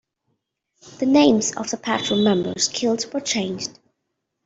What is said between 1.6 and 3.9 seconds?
the patrol members killed were changed.